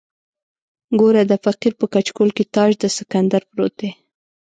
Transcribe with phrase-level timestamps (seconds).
[0.99, 3.91] ګوره د فقیر په کچکول کې تاج د سکندر پروت دی.